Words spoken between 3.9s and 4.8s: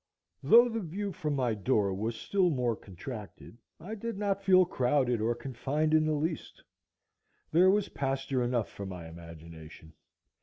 did not feel